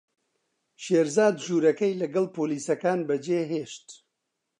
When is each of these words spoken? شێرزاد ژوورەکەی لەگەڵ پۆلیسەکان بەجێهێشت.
شێرزاد 0.83 1.35
ژوورەکەی 1.45 1.99
لەگەڵ 2.01 2.25
پۆلیسەکان 2.35 2.99
بەجێهێشت. 3.09 3.87